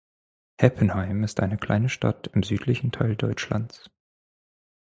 [0.59, 3.91] Heppenheim ist eine kleine Stadt im südlichen Teil Deutschlands.